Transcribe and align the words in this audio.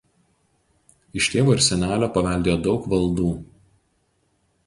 Iš 1.19 1.27
tėvo 1.33 1.53
ir 1.57 1.61
senelio 1.65 2.09
paveldėjo 2.17 2.57
daug 2.69 2.87
valdų. 2.95 3.27